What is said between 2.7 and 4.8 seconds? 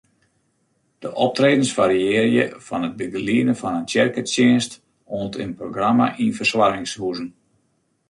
it begelieden fan in tsjerketsjinst